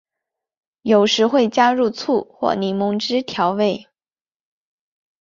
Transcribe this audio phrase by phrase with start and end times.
[0.81, 3.87] 有时会加入醋或柠檬汁调味。